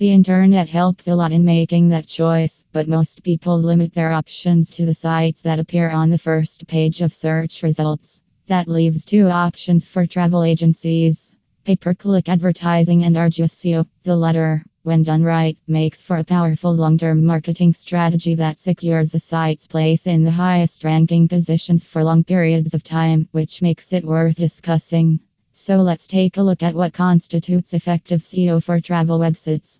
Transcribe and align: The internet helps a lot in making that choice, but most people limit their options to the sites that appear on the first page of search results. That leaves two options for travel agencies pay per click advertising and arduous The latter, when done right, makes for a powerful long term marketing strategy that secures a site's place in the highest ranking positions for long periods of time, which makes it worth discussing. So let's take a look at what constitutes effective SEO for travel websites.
The 0.00 0.14
internet 0.14 0.70
helps 0.70 1.08
a 1.08 1.14
lot 1.14 1.30
in 1.30 1.44
making 1.44 1.88
that 1.88 2.06
choice, 2.06 2.64
but 2.72 2.88
most 2.88 3.22
people 3.22 3.60
limit 3.60 3.92
their 3.92 4.12
options 4.12 4.70
to 4.70 4.86
the 4.86 4.94
sites 4.94 5.42
that 5.42 5.58
appear 5.58 5.90
on 5.90 6.08
the 6.08 6.16
first 6.16 6.66
page 6.66 7.02
of 7.02 7.12
search 7.12 7.62
results. 7.62 8.22
That 8.46 8.66
leaves 8.66 9.04
two 9.04 9.28
options 9.28 9.84
for 9.84 10.06
travel 10.06 10.42
agencies 10.42 11.34
pay 11.64 11.76
per 11.76 11.92
click 11.92 12.30
advertising 12.30 13.04
and 13.04 13.14
arduous 13.14 13.60
The 13.60 14.16
latter, 14.16 14.64
when 14.84 15.02
done 15.02 15.22
right, 15.22 15.58
makes 15.68 16.00
for 16.00 16.16
a 16.16 16.24
powerful 16.24 16.74
long 16.74 16.96
term 16.96 17.22
marketing 17.22 17.74
strategy 17.74 18.36
that 18.36 18.58
secures 18.58 19.14
a 19.14 19.20
site's 19.20 19.66
place 19.66 20.06
in 20.06 20.24
the 20.24 20.30
highest 20.30 20.82
ranking 20.82 21.28
positions 21.28 21.84
for 21.84 22.02
long 22.02 22.24
periods 22.24 22.72
of 22.72 22.82
time, 22.82 23.28
which 23.32 23.60
makes 23.60 23.92
it 23.92 24.06
worth 24.06 24.36
discussing. 24.36 25.20
So 25.52 25.76
let's 25.76 26.06
take 26.06 26.38
a 26.38 26.42
look 26.42 26.62
at 26.62 26.74
what 26.74 26.94
constitutes 26.94 27.74
effective 27.74 28.22
SEO 28.22 28.62
for 28.62 28.80
travel 28.80 29.18
websites. 29.18 29.78